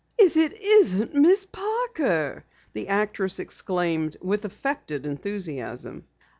[0.17, 6.05] "If it isn't Miss Parker!" the actress exclaimed with affected enthusiasm.